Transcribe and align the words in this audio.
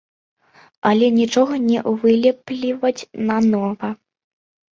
Але 0.91 1.09
нічога 1.17 1.59
не 1.71 1.79
вылепліваць 1.99 3.07
нанова. 3.29 3.93